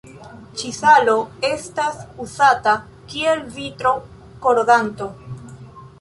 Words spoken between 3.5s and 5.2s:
vitro-korodanto.